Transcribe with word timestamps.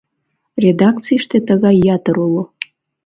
Редакцийыште 0.63 1.37
тыгай 1.47 1.77
ятыр 1.95 2.15
уло. 2.25 2.43